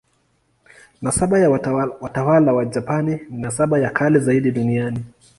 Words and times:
Nasaba 1.01 1.39
ya 1.39 1.49
watawala 2.01 2.53
wa 2.53 2.65
Japani 2.65 3.19
ni 3.29 3.41
nasaba 3.41 3.79
ya 3.79 3.89
kale 3.89 4.19
zaidi 4.19 4.51
duniani. 4.51 5.03